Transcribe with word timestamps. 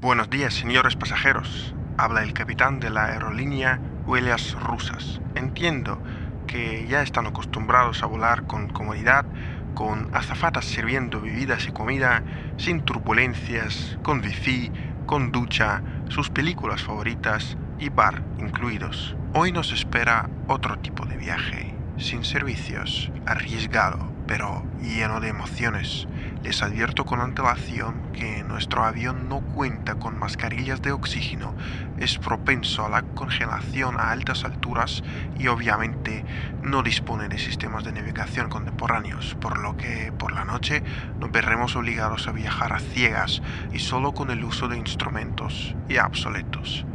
Buenos 0.00 0.30
días, 0.30 0.54
señores 0.54 0.94
pasajeros. 0.94 1.74
Habla 1.96 2.22
el 2.22 2.32
capitán 2.32 2.78
de 2.78 2.88
la 2.88 3.06
aerolínea 3.06 3.80
Huellas 4.06 4.54
Rusas. 4.62 5.20
Entiendo 5.34 6.00
que 6.46 6.86
ya 6.86 7.02
están 7.02 7.26
acostumbrados 7.26 8.04
a 8.04 8.06
volar 8.06 8.46
con 8.46 8.68
comodidad, 8.68 9.26
con 9.74 10.14
azafatas 10.14 10.66
sirviendo 10.66 11.20
bebidas 11.20 11.66
y 11.66 11.72
comida, 11.72 12.22
sin 12.58 12.82
turbulencias, 12.82 13.98
con 14.04 14.20
wifi, 14.20 14.70
con 15.04 15.32
ducha, 15.32 15.82
sus 16.10 16.30
películas 16.30 16.80
favoritas 16.84 17.58
y 17.80 17.88
bar 17.88 18.22
incluidos. 18.38 19.16
Hoy 19.34 19.50
nos 19.50 19.72
espera 19.72 20.30
otro 20.46 20.78
tipo 20.78 21.06
de 21.06 21.16
viaje, 21.16 21.74
sin 21.96 22.22
servicios, 22.24 23.10
arriesgado, 23.26 24.12
pero 24.28 24.64
lleno 24.80 25.18
de 25.18 25.26
emociones. 25.26 26.06
Les 26.42 26.62
advierto 26.62 27.04
con 27.04 27.20
antelación 27.20 28.12
que 28.12 28.44
nuestro 28.44 28.84
avión 28.84 29.28
no 29.28 29.40
cuenta 29.40 29.96
con 29.96 30.18
mascarillas 30.18 30.80
de 30.80 30.92
oxígeno, 30.92 31.54
es 31.98 32.16
propenso 32.18 32.86
a 32.86 32.88
la 32.88 33.02
congelación 33.02 33.98
a 33.98 34.12
altas 34.12 34.44
alturas 34.44 35.02
y 35.38 35.48
obviamente 35.48 36.24
no 36.62 36.82
dispone 36.82 37.28
de 37.28 37.38
sistemas 37.38 37.84
de 37.84 37.92
navegación 37.92 38.48
contemporáneos, 38.48 39.36
por 39.40 39.58
lo 39.58 39.76
que 39.76 40.12
por 40.16 40.32
la 40.32 40.44
noche 40.44 40.82
nos 41.18 41.32
veremos 41.32 41.74
obligados 41.76 42.28
a 42.28 42.32
viajar 42.32 42.72
a 42.72 42.78
ciegas 42.78 43.42
y 43.72 43.80
solo 43.80 44.12
con 44.12 44.30
el 44.30 44.44
uso 44.44 44.68
de 44.68 44.78
instrumentos 44.78 45.74
ya 45.88 46.06
obsoletos. 46.06 46.86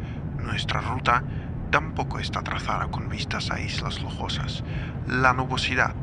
Nuestra 0.42 0.82
ruta 0.82 1.24
tampoco 1.70 2.20
está 2.20 2.44
trazada 2.44 2.88
con 2.88 3.10
vistas 3.10 3.52
a 3.52 3.60
islas 3.60 4.02
lujosas. 4.02 4.64
La 5.08 5.34
nubosidad, 5.34 5.96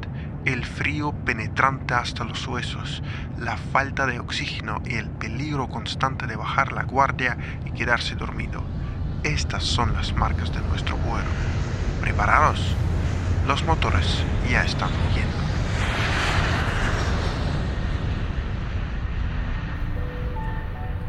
el 0.45 0.65
frío 0.65 1.13
penetrante 1.25 1.95
hasta 1.95 2.25
los 2.25 2.47
huesos, 2.47 3.03
la 3.39 3.57
falta 3.57 4.07
de 4.07 4.19
oxígeno 4.19 4.83
y 4.87 4.95
el 4.95 5.09
peligro 5.09 5.69
constante 5.69 6.27
de 6.27 6.37
bajar 6.37 6.73
la 6.73 6.85
guardia 6.85 7.37
y 7.67 7.71
quedarse 7.73 8.15
dormido. 8.15 8.63
Estas 9.23 9.65
son 9.65 9.93
las 9.93 10.15
marcas 10.15 10.53
de 10.53 10.61
nuestro 10.63 10.97
vuelo. 10.97 11.29
¿Preparados? 12.01 12.75
Los 13.47 13.65
motores 13.65 14.25
ya 14.51 14.65
están 14.65 14.91
huyendo. 14.91 15.41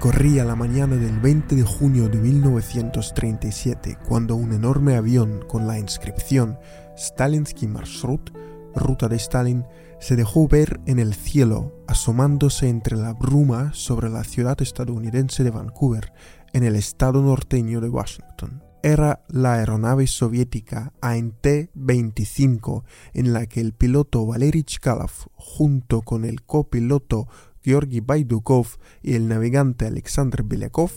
Corría 0.01 0.43
la 0.43 0.55
mañana 0.55 0.95
del 0.95 1.19
20 1.19 1.55
de 1.55 1.61
junio 1.61 2.09
de 2.09 2.17
1937 2.17 3.99
cuando 4.07 4.35
un 4.35 4.51
enorme 4.51 4.95
avión 4.95 5.45
con 5.47 5.67
la 5.67 5.77
inscripción 5.77 6.57
Stalinsky 6.97 7.67
Marshruth, 7.67 8.31
ruta 8.75 9.07
de 9.07 9.17
Stalin, 9.17 9.65
se 9.99 10.15
dejó 10.15 10.47
ver 10.47 10.81
en 10.85 10.99
el 10.99 11.13
cielo, 11.13 11.83
asomándose 11.87 12.69
entre 12.69 12.97
la 12.97 13.13
bruma 13.13 13.71
sobre 13.73 14.09
la 14.09 14.23
ciudad 14.23 14.61
estadounidense 14.61 15.43
de 15.43 15.51
Vancouver, 15.51 16.11
en 16.53 16.63
el 16.63 16.75
estado 16.75 17.21
norteño 17.21 17.81
de 17.81 17.89
Washington. 17.89 18.63
Era 18.83 19.23
la 19.27 19.53
aeronave 19.53 20.07
soviética 20.07 20.91
ANT-25 21.01 22.83
en 23.13 23.31
la 23.31 23.45
que 23.45 23.61
el 23.61 23.73
piloto 23.73 24.25
Valery 24.25 24.63
Chkalov, 24.63 25.11
junto 25.35 26.01
con 26.01 26.25
el 26.25 26.41
copiloto 26.41 27.27
Georgi 27.61 27.99
Baidukov 27.99 28.65
y 29.03 29.13
el 29.13 29.27
navegante 29.27 29.85
Alexander 29.85 30.41
Belyakov 30.41 30.91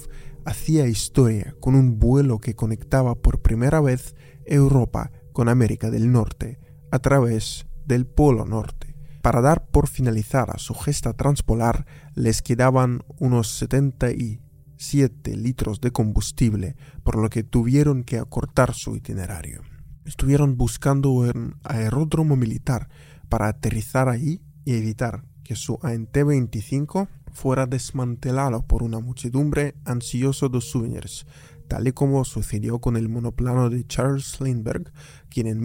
hacía 0.47 0.87
historia 0.87 1.55
con 1.61 1.75
un 1.75 1.99
vuelo 1.99 2.39
que 2.39 2.55
conectaba 2.55 3.15
por 3.15 3.43
primera 3.43 3.83
vez 3.83 4.15
Europa 4.47 5.11
con 5.33 5.51
América 5.51 5.91
del 5.91 6.11
Norte 6.11 6.64
a 6.95 7.01
través 7.01 7.67
del 7.87 8.07
Polo 8.07 8.45
Norte. 8.45 8.95
Para 9.21 9.41
dar 9.41 9.67
por 9.67 9.89
finalizada 9.89 10.59
su 10.59 10.75
gesta 10.75 11.13
transpolar 11.13 11.87
les 12.15 12.41
quedaban 12.41 13.03
unos 13.19 13.49
77 13.51 15.37
litros 15.37 15.81
de 15.81 15.91
combustible, 15.91 16.77
por 17.03 17.17
lo 17.17 17.31
que 17.31 17.43
tuvieron 17.43 18.05
que 18.05 18.19
acortar 18.19 18.75
su 18.75 18.95
itinerario. 18.95 19.63
Estuvieron 20.05 20.57
buscando 20.57 21.11
un 21.11 21.57
aeródromo 21.65 22.37
militar 22.37 22.89
para 23.29 23.49
aterrizar 23.49 24.09
allí 24.09 24.41
y 24.65 24.75
evitar 24.75 25.25
que 25.43 25.57
su 25.57 25.81
ANT-25 25.83 27.09
fuera 27.33 27.67
desmantelado 27.67 28.65
por 28.69 28.85
una 28.85 29.01
muchedumbre 29.01 29.75
ansiosa 29.85 30.47
de 30.49 30.61
souvenirs, 30.61 31.27
tal 31.67 31.89
y 31.89 31.93
como 31.93 32.25
sucedió 32.25 32.79
con 32.79 32.97
el 32.97 33.09
monoplano 33.09 33.69
de 33.69 33.85
Charles 33.85 34.41
Lindbergh, 34.41 34.93
quien 35.29 35.49
en 35.49 35.61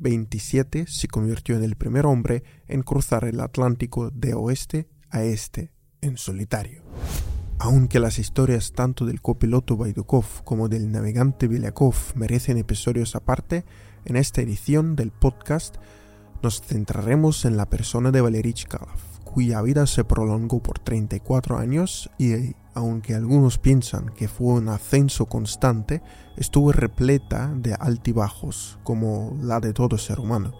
1927 0.00 0.86
se 0.86 1.08
convirtió 1.08 1.56
en 1.56 1.62
el 1.62 1.76
primer 1.76 2.06
hombre 2.06 2.42
en 2.68 2.82
cruzar 2.82 3.24
el 3.24 3.40
Atlántico 3.40 4.10
de 4.10 4.34
oeste 4.34 4.88
a 5.10 5.22
este 5.22 5.72
en 6.00 6.16
solitario. 6.16 6.82
Aunque 7.58 8.00
las 8.00 8.18
historias 8.18 8.72
tanto 8.72 9.04
del 9.04 9.20
copiloto 9.20 9.76
Baidukov 9.76 10.24
como 10.44 10.68
del 10.68 10.90
navegante 10.90 11.46
Belyakov 11.46 11.94
merecen 12.14 12.56
episodios 12.56 13.14
aparte, 13.14 13.66
en 14.06 14.16
esta 14.16 14.40
edición 14.40 14.96
del 14.96 15.10
podcast 15.10 15.76
nos 16.42 16.62
centraremos 16.62 17.44
en 17.44 17.58
la 17.58 17.68
persona 17.68 18.10
de 18.10 18.22
Valery 18.22 18.54
Chkalov, 18.54 18.96
cuya 19.24 19.60
vida 19.60 19.86
se 19.86 20.04
prolongó 20.04 20.62
por 20.62 20.78
34 20.78 21.58
años 21.58 22.10
y, 22.16 22.54
aunque 22.74 23.14
algunos 23.14 23.58
piensan 23.58 24.10
que 24.10 24.28
fue 24.28 24.54
un 24.54 24.68
ascenso 24.68 25.26
constante, 25.26 26.02
estuvo 26.36 26.72
repleta 26.72 27.52
de 27.54 27.74
altibajos, 27.74 28.78
como 28.84 29.36
la 29.40 29.60
de 29.60 29.72
todo 29.72 29.98
ser 29.98 30.20
humano. 30.20 30.52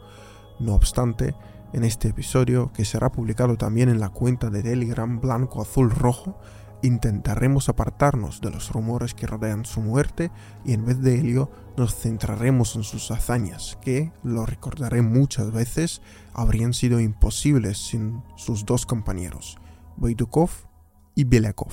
No 0.59 0.75
obstante, 0.75 1.35
en 1.73 1.85
este 1.85 2.09
episodio, 2.09 2.73
que 2.73 2.85
será 2.85 3.13
publicado 3.13 3.57
también 3.57 3.89
en 3.89 4.01
la 4.01 4.11
cuenta 4.11 4.51
de 4.51 4.63
Telegram 4.63 5.21
Blanco 5.21 5.63
Azul 5.63 5.91
Rojo, 5.91 6.37
intentaremos 6.83 7.69
apartarnos 7.69 8.41
de 8.41 8.51
los 8.51 8.71
rumores 8.73 9.15
que 9.15 9.27
rodean 9.27 9.65
su 9.65 9.81
muerte 9.81 10.31
y 10.65 10.73
en 10.73 10.85
vez 10.87 11.01
de 11.01 11.19
ello 11.19 11.51
nos 11.77 11.95
centraremos 11.95 12.75
en 12.77 12.83
sus 12.83 13.11
hazañas, 13.11 13.79
que, 13.83 14.13
lo 14.23 14.47
recordaré 14.47 15.03
muchas 15.03 15.53
veces, 15.53 16.03
habrían 16.35 16.73
sido 16.73 17.01
imposibles 17.01 17.79
sin 17.79 18.23
sus 18.37 18.65
dos 18.65 18.87
compañeros, 18.87 19.59
Boydukov 19.97 20.70
y 21.15 21.25
Belyakov. 21.25 21.73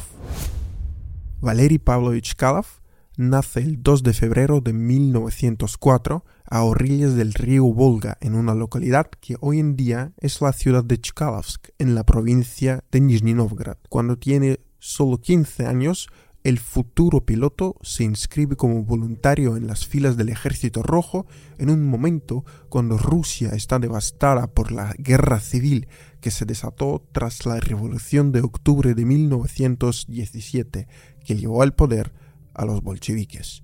Valery 1.41 1.77
Pavlovich 1.77 2.35
Kalov 2.35 2.65
nace 3.17 3.59
el 3.59 3.81
2 3.81 4.03
de 4.03 4.13
febrero 4.13 4.61
de 4.61 4.73
1904 4.73 6.23
a 6.49 6.63
orillas 6.63 7.15
del 7.15 7.33
río 7.33 7.65
Volga 7.65 8.17
en 8.21 8.35
una 8.35 8.53
localidad 8.53 9.07
que 9.19 9.35
hoy 9.41 9.59
en 9.59 9.75
día 9.75 10.13
es 10.17 10.41
la 10.41 10.53
ciudad 10.53 10.83
de 10.83 10.99
Chkalovsk 10.99 11.69
en 11.77 11.95
la 11.95 12.05
provincia 12.05 12.83
de 12.91 13.01
Nizhny 13.01 13.33
Novgorod. 13.33 13.77
Cuando 13.89 14.17
tiene 14.17 14.59
solo 14.79 15.17
15 15.17 15.65
años, 15.65 16.09
el 16.43 16.59
futuro 16.59 17.25
piloto 17.25 17.75
se 17.81 18.03
inscribe 18.03 18.55
como 18.55 18.83
voluntario 18.83 19.57
en 19.57 19.67
las 19.67 19.85
filas 19.85 20.15
del 20.15 20.29
Ejército 20.29 20.81
Rojo 20.81 21.25
en 21.57 21.69
un 21.69 21.85
momento 21.85 22.45
cuando 22.69 22.97
Rusia 22.97 23.49
está 23.49 23.79
devastada 23.79 24.47
por 24.47 24.71
la 24.71 24.93
guerra 24.97 25.41
civil 25.41 25.87
que 26.19 26.31
se 26.31 26.45
desató 26.45 27.03
tras 27.11 27.45
la 27.45 27.59
Revolución 27.59 28.31
de 28.31 28.41
Octubre 28.41 28.93
de 28.93 29.05
1917, 29.05 30.87
que 31.23 31.35
llevó 31.35 31.61
al 31.61 31.73
poder 31.73 32.13
a 32.53 32.65
los 32.65 32.81
bolcheviques. 32.81 33.63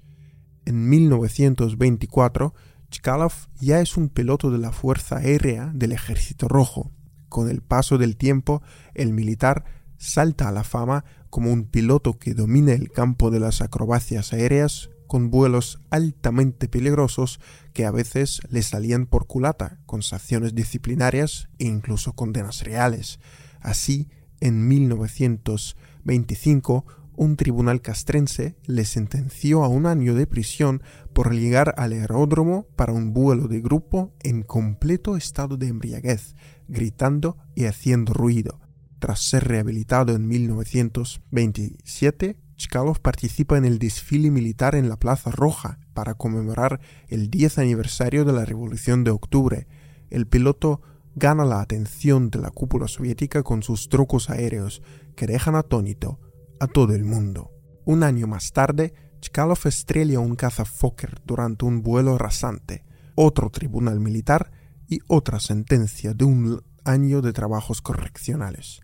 En 0.65 0.87
1924, 0.89 2.53
Chkalov 2.89 3.33
ya 3.59 3.81
es 3.81 3.97
un 3.97 4.09
piloto 4.09 4.51
de 4.51 4.59
la 4.59 4.71
Fuerza 4.71 5.17
Aérea 5.17 5.71
del 5.73 5.91
Ejército 5.91 6.47
Rojo. 6.47 6.91
Con 7.27 7.49
el 7.49 7.61
paso 7.61 7.97
del 7.97 8.15
tiempo, 8.15 8.61
el 8.93 9.13
militar 9.13 9.65
salta 9.97 10.49
a 10.49 10.51
la 10.51 10.63
fama 10.63 11.05
como 11.29 11.51
un 11.51 11.65
piloto 11.65 12.19
que 12.19 12.33
domina 12.33 12.73
el 12.73 12.91
campo 12.91 13.31
de 13.31 13.39
las 13.39 13.61
acrobacias 13.61 14.33
aéreas 14.33 14.89
con 15.13 15.29
vuelos 15.29 15.77
altamente 15.91 16.67
peligrosos 16.67 17.39
que 17.71 17.85
a 17.85 17.91
veces 17.91 18.41
le 18.49 18.63
salían 18.63 19.05
por 19.05 19.27
culata, 19.27 19.77
con 19.85 20.01
sanciones 20.01 20.55
disciplinarias 20.55 21.49
e 21.59 21.65
incluso 21.65 22.13
condenas 22.13 22.63
reales. 22.63 23.19
Así, 23.61 24.09
en 24.39 24.67
1925, 24.67 26.85
un 27.15 27.35
tribunal 27.35 27.81
castrense 27.81 28.55
le 28.65 28.85
sentenció 28.85 29.63
a 29.63 29.67
un 29.67 29.85
año 29.85 30.15
de 30.15 30.25
prisión 30.25 30.81
por 31.13 31.35
llegar 31.35 31.75
al 31.77 31.91
aeródromo 31.91 32.65
para 32.75 32.91
un 32.91 33.13
vuelo 33.13 33.47
de 33.47 33.61
grupo 33.61 34.15
en 34.23 34.41
completo 34.41 35.15
estado 35.15 35.57
de 35.57 35.67
embriaguez, 35.67 36.35
gritando 36.67 37.37
y 37.53 37.65
haciendo 37.65 38.13
ruido. 38.13 38.59
Tras 38.97 39.21
ser 39.21 39.47
rehabilitado 39.47 40.15
en 40.15 40.27
1927, 40.27 42.35
Chkalov 42.57 42.99
participa 42.99 43.57
en 43.57 43.65
el 43.65 43.79
desfile 43.79 44.31
militar 44.31 44.75
en 44.75 44.89
la 44.89 44.97
Plaza 44.97 45.31
Roja 45.31 45.79
para 45.93 46.13
conmemorar 46.13 46.79
el 47.07 47.29
10 47.29 47.57
aniversario 47.59 48.25
de 48.25 48.33
la 48.33 48.45
Revolución 48.45 49.03
de 49.03 49.11
Octubre. 49.11 49.67
El 50.09 50.27
piloto 50.27 50.81
gana 51.15 51.45
la 51.45 51.61
atención 51.61 52.29
de 52.29 52.39
la 52.39 52.51
cúpula 52.51 52.87
soviética 52.87 53.43
con 53.43 53.63
sus 53.63 53.89
trucos 53.89 54.29
aéreos 54.29 54.81
que 55.15 55.27
dejan 55.27 55.55
atónito 55.55 56.19
a 56.59 56.67
todo 56.67 56.93
el 56.93 57.03
mundo. 57.03 57.51
Un 57.85 58.03
año 58.03 58.27
más 58.27 58.51
tarde, 58.51 58.93
Chkalov 59.21 59.59
estrella 59.65 60.19
un 60.19 60.35
caza 60.35 60.65
Fokker 60.65 61.21
durante 61.25 61.65
un 61.65 61.81
vuelo 61.81 62.17
rasante, 62.17 62.83
otro 63.15 63.49
tribunal 63.49 63.99
militar 63.99 64.51
y 64.87 64.99
otra 65.07 65.39
sentencia 65.39 66.13
de 66.13 66.25
un 66.25 66.61
año 66.83 67.21
de 67.21 67.33
trabajos 67.33 67.81
correccionales. 67.81 68.81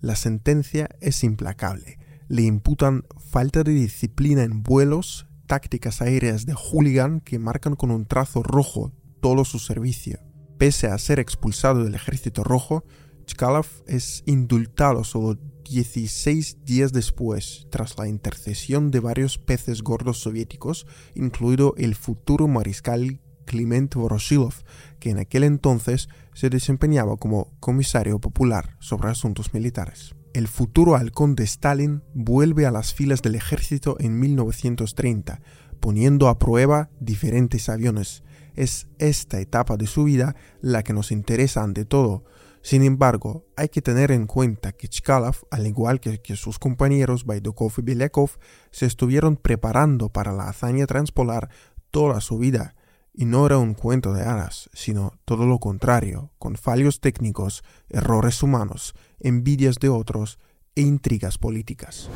La 0.00 0.14
sentencia 0.14 0.88
es 1.00 1.24
implacable. 1.24 1.98
Le 2.28 2.42
imputan 2.42 3.04
falta 3.30 3.62
de 3.64 3.72
disciplina 3.72 4.42
en 4.42 4.62
vuelos, 4.62 5.26
tácticas 5.46 6.02
aéreas 6.02 6.46
de 6.46 6.54
hooligan 6.54 7.20
que 7.20 7.38
marcan 7.38 7.74
con 7.74 7.90
un 7.90 8.06
trazo 8.06 8.42
rojo 8.42 8.92
todo 9.20 9.44
su 9.44 9.58
servicio. 9.58 10.20
Pese 10.58 10.88
a 10.88 10.98
ser 10.98 11.18
expulsado 11.18 11.84
del 11.84 11.94
ejército 11.94 12.44
rojo, 12.44 12.84
Chkalov 13.26 13.66
es 13.86 14.22
indultado 14.26 15.04
solo 15.04 15.38
16 15.64 16.64
días 16.64 16.92
después, 16.92 17.66
tras 17.70 17.98
la 17.98 18.08
intercesión 18.08 18.90
de 18.90 19.00
varios 19.00 19.38
peces 19.38 19.82
gordos 19.82 20.18
soviéticos, 20.18 20.86
incluido 21.14 21.74
el 21.76 21.94
futuro 21.94 22.48
mariscal 22.48 23.20
Kliment 23.44 23.94
Voroshilov, 23.94 24.54
que 24.98 25.10
en 25.10 25.18
aquel 25.18 25.44
entonces 25.44 26.08
se 26.34 26.50
desempeñaba 26.50 27.16
como 27.16 27.52
comisario 27.60 28.18
popular 28.18 28.76
sobre 28.80 29.10
asuntos 29.10 29.52
militares. 29.54 30.14
El 30.38 30.46
futuro 30.46 30.94
halcón 30.94 31.34
de 31.34 31.42
Stalin 31.42 32.04
vuelve 32.14 32.64
a 32.64 32.70
las 32.70 32.94
filas 32.94 33.22
del 33.22 33.34
ejército 33.34 33.96
en 33.98 34.20
1930, 34.20 35.40
poniendo 35.80 36.28
a 36.28 36.38
prueba 36.38 36.90
diferentes 37.00 37.68
aviones. 37.68 38.22
Es 38.54 38.86
esta 39.00 39.40
etapa 39.40 39.76
de 39.76 39.88
su 39.88 40.04
vida 40.04 40.36
la 40.60 40.84
que 40.84 40.92
nos 40.92 41.10
interesa 41.10 41.64
ante 41.64 41.84
todo, 41.84 42.22
sin 42.62 42.84
embargo, 42.84 43.46
hay 43.56 43.68
que 43.68 43.82
tener 43.82 44.12
en 44.12 44.28
cuenta 44.28 44.70
que 44.70 44.86
Chkalov, 44.86 45.38
al 45.50 45.66
igual 45.66 45.98
que, 45.98 46.20
sus 46.36 46.60
compañeros 46.60 47.24
Baidukov 47.24 47.72
y 47.78 47.82
Belekov, 47.82 48.30
se 48.70 48.86
estuvieron 48.86 49.34
preparando 49.36 50.08
para 50.10 50.30
la 50.30 50.48
hazaña 50.48 50.86
transpolar 50.86 51.50
toda 51.90 52.20
su 52.20 52.38
vida, 52.38 52.76
y 53.18 53.24
no 53.24 53.44
era 53.46 53.58
un 53.58 53.74
cuento 53.74 54.12
de 54.12 54.22
hadas, 54.22 54.70
sino 54.72 55.14
todo 55.24 55.44
lo 55.44 55.58
contrario, 55.58 56.30
con 56.38 56.54
fallos 56.54 57.00
técnicos, 57.00 57.64
errores 57.88 58.44
humanos, 58.44 58.94
envidias 59.18 59.80
de 59.80 59.88
otros 59.88 60.38
e 60.76 60.82
intrigas 60.82 61.36
políticas. 61.36 62.08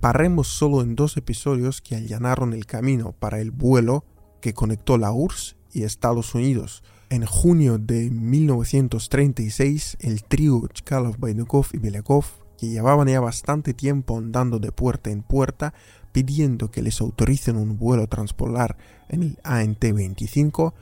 Paremos 0.00 0.48
solo 0.48 0.80
en 0.80 0.96
dos 0.96 1.18
episodios 1.18 1.82
que 1.82 1.96
allanaron 1.96 2.54
el 2.54 2.64
camino 2.64 3.12
para 3.12 3.40
el 3.40 3.50
vuelo 3.50 4.06
que 4.40 4.54
conectó 4.54 4.96
la 4.96 5.12
URSS 5.12 5.56
y 5.70 5.82
Estados 5.82 6.34
Unidos, 6.34 6.82
en 7.10 7.26
junio 7.26 7.76
de 7.76 8.08
1936, 8.10 9.98
el 10.00 10.24
trío 10.24 10.66
Chkalov, 10.72 11.18
Bainukov 11.18 11.66
y 11.74 11.78
Belakov, 11.78 12.24
que 12.56 12.68
llevaban 12.68 13.08
ya 13.08 13.20
bastante 13.20 13.74
tiempo 13.74 14.16
andando 14.16 14.58
de 14.58 14.72
puerta 14.72 15.10
en 15.10 15.22
puerta 15.22 15.74
pidiendo 16.12 16.70
que 16.70 16.82
les 16.82 17.00
autoricen 17.00 17.56
un 17.56 17.76
vuelo 17.76 18.06
transpolar 18.06 18.76
en 19.12 19.22
el 19.22 19.38
ANT-25, 19.44 20.72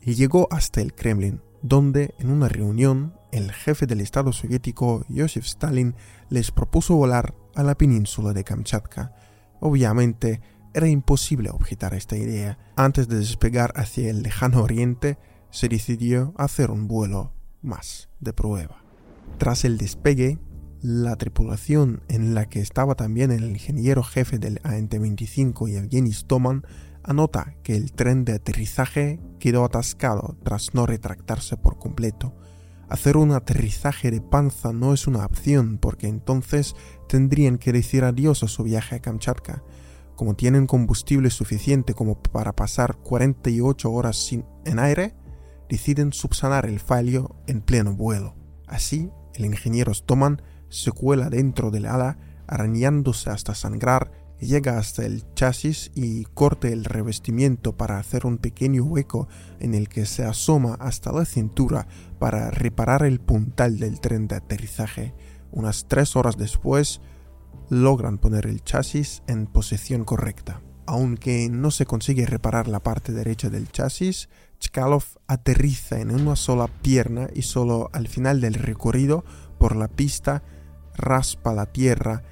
llegó 0.00 0.48
hasta 0.50 0.80
el 0.80 0.94
Kremlin, 0.94 1.40
donde 1.60 2.14
en 2.18 2.30
una 2.30 2.48
reunión 2.48 3.14
el 3.32 3.52
jefe 3.52 3.86
del 3.86 4.00
Estado 4.00 4.32
soviético 4.32 5.04
Joseph 5.14 5.44
Stalin 5.44 5.94
les 6.30 6.50
propuso 6.50 6.96
volar 6.96 7.34
a 7.54 7.62
la 7.62 7.74
península 7.74 8.32
de 8.32 8.44
Kamchatka. 8.44 9.12
Obviamente 9.60 10.40
era 10.72 10.88
imposible 10.88 11.50
objetar 11.50 11.94
esta 11.94 12.16
idea. 12.16 12.58
Antes 12.76 13.08
de 13.08 13.18
despegar 13.18 13.72
hacia 13.76 14.10
el 14.10 14.22
lejano 14.22 14.62
oriente, 14.62 15.18
se 15.50 15.68
decidió 15.68 16.34
hacer 16.36 16.70
un 16.70 16.88
vuelo 16.88 17.32
más 17.62 18.08
de 18.20 18.32
prueba. 18.32 18.84
Tras 19.38 19.64
el 19.64 19.78
despegue, 19.78 20.38
la 20.82 21.16
tripulación 21.16 22.02
en 22.08 22.34
la 22.34 22.46
que 22.46 22.60
estaba 22.60 22.94
también 22.94 23.32
el 23.32 23.44
ingeniero 23.44 24.02
jefe 24.02 24.38
del 24.38 24.60
ANT-25 24.64 25.68
Yevgeny 25.68 26.12
Stoman 26.12 26.64
anota 27.04 27.54
que 27.62 27.76
el 27.76 27.92
tren 27.92 28.24
de 28.24 28.32
aterrizaje 28.32 29.20
quedó 29.38 29.64
atascado 29.64 30.36
tras 30.42 30.74
no 30.74 30.86
retractarse 30.86 31.56
por 31.56 31.78
completo. 31.78 32.34
Hacer 32.88 33.16
un 33.16 33.32
aterrizaje 33.32 34.10
de 34.10 34.20
panza 34.20 34.72
no 34.72 34.92
es 34.92 35.06
una 35.06 35.24
opción 35.24 35.78
porque 35.78 36.08
entonces 36.08 36.74
tendrían 37.08 37.58
que 37.58 37.72
decir 37.72 38.04
adiós 38.04 38.42
a 38.42 38.48
su 38.48 38.62
viaje 38.62 38.96
a 38.96 38.98
Kamchatka. 39.00 39.62
Como 40.16 40.34
tienen 40.34 40.66
combustible 40.66 41.30
suficiente 41.30 41.94
como 41.94 42.22
para 42.22 42.52
pasar 42.52 42.96
48 42.96 43.90
horas 43.90 44.16
sin, 44.16 44.44
en 44.64 44.78
aire, 44.78 45.14
deciden 45.68 46.12
subsanar 46.12 46.66
el 46.66 46.78
fallo 46.78 47.36
en 47.46 47.60
pleno 47.60 47.94
vuelo. 47.94 48.34
Así, 48.66 49.10
el 49.34 49.44
ingeniero 49.44 49.92
Stoman 49.92 50.42
se 50.68 50.92
cuela 50.92 51.30
dentro 51.30 51.70
del 51.70 51.86
ala, 51.86 52.18
arañándose 52.46 53.30
hasta 53.30 53.54
sangrar, 53.54 54.10
llega 54.40 54.78
hasta 54.78 55.04
el 55.04 55.24
chasis 55.34 55.90
y 55.94 56.24
corta 56.24 56.68
el 56.68 56.84
revestimiento 56.84 57.76
para 57.76 57.98
hacer 57.98 58.26
un 58.26 58.38
pequeño 58.38 58.84
hueco 58.84 59.28
en 59.60 59.74
el 59.74 59.88
que 59.88 60.06
se 60.06 60.24
asoma 60.24 60.74
hasta 60.74 61.12
la 61.12 61.24
cintura 61.24 61.86
para 62.18 62.50
reparar 62.50 63.04
el 63.04 63.20
puntal 63.20 63.78
del 63.78 64.00
tren 64.00 64.28
de 64.28 64.36
aterrizaje. 64.36 65.14
Unas 65.50 65.86
tres 65.88 66.16
horas 66.16 66.36
después, 66.36 67.00
logran 67.70 68.18
poner 68.18 68.46
el 68.46 68.62
chasis 68.62 69.22
en 69.26 69.46
posición 69.46 70.04
correcta. 70.04 70.60
Aunque 70.86 71.48
no 71.48 71.70
se 71.70 71.86
consigue 71.86 72.26
reparar 72.26 72.68
la 72.68 72.80
parte 72.80 73.12
derecha 73.12 73.48
del 73.48 73.70
chasis, 73.70 74.28
Chkalov 74.58 75.04
aterriza 75.26 76.00
en 76.00 76.10
una 76.10 76.36
sola 76.36 76.68
pierna 76.68 77.28
y 77.34 77.42
solo 77.42 77.90
al 77.92 78.08
final 78.08 78.40
del 78.40 78.54
recorrido 78.54 79.24
por 79.58 79.76
la 79.76 79.88
pista 79.88 80.42
raspa 80.94 81.54
la 81.54 81.66
tierra 81.66 82.22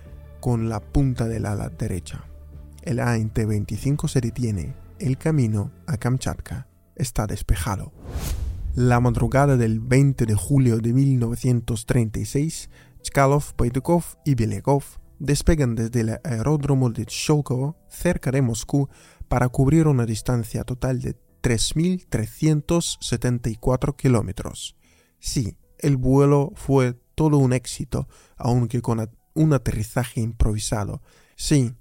con 0.42 0.68
la 0.68 0.80
punta 0.80 1.26
del 1.28 1.46
ala 1.46 1.70
derecha. 1.70 2.26
El 2.82 2.98
ANT-25 2.98 4.08
se 4.08 4.20
detiene. 4.20 4.74
El 4.98 5.16
camino 5.16 5.70
a 5.86 5.96
Kamchatka 5.96 6.66
está 6.96 7.28
despejado. 7.28 7.92
La 8.74 8.98
madrugada 8.98 9.56
del 9.56 9.78
20 9.78 10.26
de 10.26 10.34
julio 10.34 10.78
de 10.78 10.92
1936, 10.92 12.70
Chkalov, 13.02 13.54
Paitukov 13.54 14.02
y 14.24 14.34
Belegov 14.34 14.82
despegan 15.20 15.76
desde 15.76 16.00
el 16.00 16.18
aeródromo 16.24 16.90
de 16.90 17.06
Sholkovo, 17.08 17.76
cerca 17.88 18.32
de 18.32 18.42
Moscú, 18.42 18.88
para 19.28 19.48
cubrir 19.48 19.86
una 19.86 20.06
distancia 20.06 20.64
total 20.64 21.02
de 21.02 21.14
3.374 21.40 23.94
kilómetros. 23.94 24.74
Sí, 25.20 25.56
el 25.78 25.96
vuelo 25.96 26.50
fue 26.56 26.94
todo 27.14 27.38
un 27.38 27.52
éxito, 27.52 28.08
aunque 28.36 28.82
con 28.82 28.98
un 29.34 29.52
aterrizaje 29.52 30.20
improvisado. 30.20 31.02
Sí, 31.36 31.74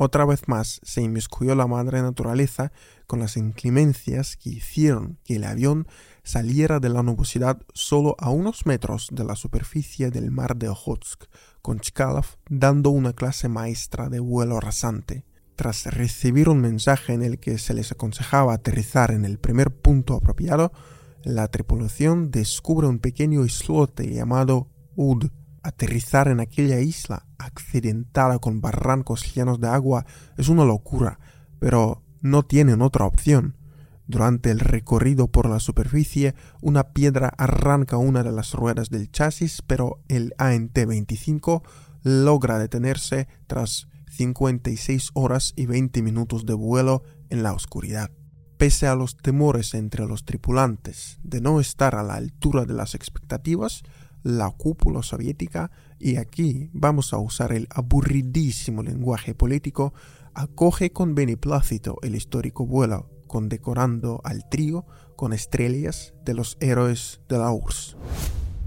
otra 0.00 0.24
vez 0.24 0.46
más 0.46 0.80
se 0.84 1.02
inmiscuyó 1.02 1.56
la 1.56 1.66
madre 1.66 2.00
naturaleza 2.02 2.70
con 3.08 3.18
las 3.18 3.36
inclemencias 3.36 4.36
que 4.36 4.50
hicieron 4.50 5.18
que 5.24 5.36
el 5.36 5.44
avión 5.44 5.88
saliera 6.22 6.78
de 6.78 6.88
la 6.88 7.02
nubosidad 7.02 7.60
solo 7.74 8.14
a 8.20 8.30
unos 8.30 8.64
metros 8.64 9.08
de 9.10 9.24
la 9.24 9.34
superficie 9.34 10.10
del 10.10 10.30
mar 10.30 10.56
de 10.56 10.68
Ojotsk, 10.68 11.24
con 11.62 11.80
Chkalov 11.80 12.26
dando 12.48 12.90
una 12.90 13.12
clase 13.12 13.48
maestra 13.48 14.08
de 14.08 14.20
vuelo 14.20 14.60
rasante. 14.60 15.24
Tras 15.56 15.86
recibir 15.86 16.48
un 16.48 16.60
mensaje 16.60 17.12
en 17.12 17.24
el 17.24 17.40
que 17.40 17.58
se 17.58 17.74
les 17.74 17.90
aconsejaba 17.90 18.54
aterrizar 18.54 19.10
en 19.10 19.24
el 19.24 19.40
primer 19.40 19.72
punto 19.72 20.14
apropiado, 20.14 20.70
la 21.24 21.48
tripulación 21.48 22.30
descubre 22.30 22.86
un 22.86 23.00
pequeño 23.00 23.44
islote 23.44 24.08
llamado 24.08 24.68
Ud. 24.94 25.30
Aterrizar 25.68 26.28
en 26.28 26.40
aquella 26.40 26.80
isla 26.80 27.26
accidentada 27.36 28.38
con 28.38 28.62
barrancos 28.62 29.34
llenos 29.34 29.60
de 29.60 29.68
agua 29.68 30.06
es 30.38 30.48
una 30.48 30.64
locura, 30.64 31.20
pero 31.58 32.02
no 32.22 32.42
tienen 32.42 32.80
otra 32.80 33.04
opción. 33.04 33.54
Durante 34.06 34.50
el 34.50 34.60
recorrido 34.60 35.28
por 35.28 35.46
la 35.46 35.60
superficie, 35.60 36.34
una 36.62 36.94
piedra 36.94 37.28
arranca 37.36 37.98
una 37.98 38.22
de 38.22 38.32
las 38.32 38.54
ruedas 38.54 38.88
del 38.88 39.10
chasis, 39.10 39.60
pero 39.60 40.00
el 40.08 40.32
ANT-25 40.38 41.60
logra 42.02 42.58
detenerse 42.58 43.28
tras 43.46 43.88
56 44.08 45.10
horas 45.12 45.52
y 45.54 45.66
20 45.66 46.00
minutos 46.00 46.46
de 46.46 46.54
vuelo 46.54 47.02
en 47.28 47.42
la 47.42 47.52
oscuridad. 47.52 48.10
Pese 48.56 48.86
a 48.86 48.94
los 48.94 49.18
temores 49.18 49.74
entre 49.74 50.06
los 50.06 50.24
tripulantes 50.24 51.18
de 51.22 51.42
no 51.42 51.60
estar 51.60 51.94
a 51.94 52.02
la 52.02 52.14
altura 52.14 52.64
de 52.64 52.72
las 52.72 52.94
expectativas, 52.94 53.82
la 54.22 54.50
cúpula 54.50 55.02
soviética, 55.02 55.70
y 55.98 56.16
aquí 56.16 56.70
vamos 56.72 57.12
a 57.12 57.18
usar 57.18 57.52
el 57.52 57.68
aburridísimo 57.70 58.82
lenguaje 58.82 59.34
político, 59.34 59.92
acoge 60.34 60.92
con 60.92 61.14
beneplácito 61.14 61.98
el 62.02 62.14
histórico 62.14 62.66
vuelo, 62.66 63.10
condecorando 63.26 64.20
al 64.24 64.48
trío 64.48 64.86
con 65.16 65.32
estrellas 65.32 66.14
de 66.24 66.34
los 66.34 66.56
héroes 66.60 67.20
de 67.28 67.38
la 67.38 67.50
URSS. 67.50 67.96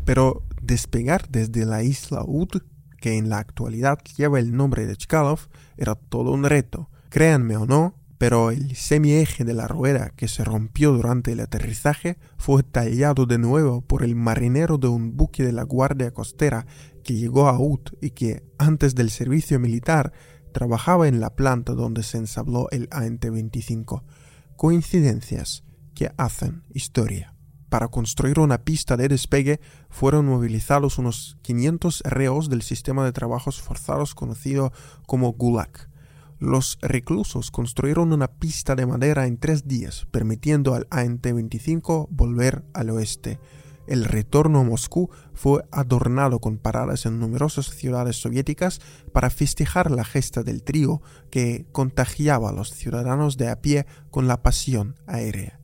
Pero 0.05 0.43
despegar 0.61 1.29
desde 1.29 1.65
la 1.65 1.83
isla 1.83 2.23
Ud 2.25 2.61
que 2.99 3.17
en 3.17 3.29
la 3.29 3.39
actualidad 3.39 3.99
lleva 4.15 4.39
el 4.39 4.55
nombre 4.55 4.85
de 4.85 4.95
Chkalov, 4.95 5.47
era 5.77 5.95
todo 5.95 6.31
un 6.31 6.43
reto. 6.43 6.89
Créanme 7.09 7.57
o 7.57 7.65
no, 7.65 7.95
pero 8.21 8.51
el 8.51 8.75
semieje 8.75 9.45
de 9.45 9.55
la 9.55 9.67
rueda 9.67 10.11
que 10.11 10.27
se 10.27 10.43
rompió 10.43 10.91
durante 10.91 11.31
el 11.31 11.39
aterrizaje 11.39 12.19
fue 12.37 12.61
tallado 12.61 13.25
de 13.25 13.39
nuevo 13.39 13.81
por 13.81 14.03
el 14.03 14.15
marinero 14.15 14.77
de 14.77 14.87
un 14.89 15.17
buque 15.17 15.43
de 15.43 15.51
la 15.51 15.63
Guardia 15.63 16.11
Costera 16.11 16.67
que 17.03 17.15
llegó 17.15 17.47
a 17.47 17.59
Ut 17.59 17.93
y 17.99 18.11
que, 18.11 18.43
antes 18.59 18.93
del 18.93 19.09
servicio 19.09 19.59
militar, 19.59 20.13
trabajaba 20.53 21.07
en 21.07 21.19
la 21.19 21.31
planta 21.35 21.73
donde 21.73 22.03
se 22.03 22.19
ensabló 22.19 22.69
el 22.69 22.89
ANT-25. 22.91 24.03
Coincidencias 24.55 25.63
que 25.95 26.11
hacen 26.17 26.61
historia. 26.75 27.33
para 27.69 27.87
construir 27.87 28.39
una 28.39 28.59
pista 28.59 28.97
de 28.97 29.07
despegue 29.07 29.61
fueron 29.89 30.27
movilizados 30.27 30.99
unos 30.99 31.39
500 31.41 32.01
reos 32.01 32.49
del 32.49 32.61
sistema 32.61 33.03
de 33.03 33.13
trabajos 33.13 33.61
forzados 33.61 34.13
conocido 34.13 34.73
como 35.07 35.31
Gulag. 35.31 35.89
Los 36.41 36.79
reclusos 36.81 37.51
construyeron 37.51 38.11
una 38.11 38.27
pista 38.27 38.73
de 38.73 38.87
madera 38.87 39.27
en 39.27 39.37
tres 39.37 39.67
días, 39.67 40.07
permitiendo 40.09 40.73
al 40.73 40.87
ANT-25 40.89 42.07
volver 42.09 42.63
al 42.73 42.89
oeste. 42.89 43.39
El 43.85 44.05
retorno 44.05 44.61
a 44.61 44.63
Moscú 44.63 45.11
fue 45.35 45.63
adornado 45.71 46.39
con 46.39 46.57
paradas 46.57 47.05
en 47.05 47.19
numerosas 47.19 47.67
ciudades 47.67 48.15
soviéticas 48.15 48.81
para 49.13 49.29
festejar 49.29 49.91
la 49.91 50.03
gesta 50.03 50.41
del 50.41 50.63
trío 50.63 51.03
que 51.29 51.67
contagiaba 51.71 52.49
a 52.49 52.53
los 52.53 52.71
ciudadanos 52.71 53.37
de 53.37 53.47
a 53.47 53.61
pie 53.61 53.85
con 54.09 54.27
la 54.27 54.41
pasión 54.41 54.95
aérea. 55.05 55.59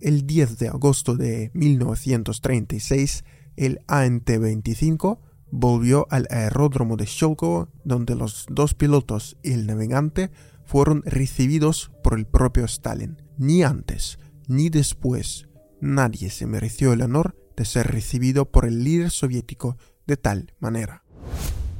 El 0.00 0.24
10 0.24 0.56
de 0.56 0.68
agosto 0.68 1.16
de 1.16 1.50
1936, 1.52 3.24
el 3.56 3.80
ANT-25 3.88 5.18
volvió 5.52 6.06
al 6.10 6.26
aeródromo 6.30 6.96
de 6.96 7.04
Sholkovo, 7.04 7.68
donde 7.84 8.16
los 8.16 8.46
dos 8.48 8.74
pilotos 8.74 9.36
y 9.42 9.52
el 9.52 9.66
navegante 9.66 10.32
fueron 10.64 11.02
recibidos 11.04 11.92
por 12.02 12.18
el 12.18 12.26
propio 12.26 12.64
Stalin. 12.64 13.22
Ni 13.38 13.62
antes 13.62 14.18
ni 14.48 14.70
después 14.70 15.48
nadie 15.80 16.30
se 16.30 16.46
mereció 16.46 16.92
el 16.92 17.02
honor 17.02 17.36
de 17.56 17.64
ser 17.64 17.88
recibido 17.88 18.50
por 18.50 18.64
el 18.64 18.82
líder 18.82 19.10
soviético 19.10 19.76
de 20.06 20.16
tal 20.16 20.54
manera. 20.58 21.04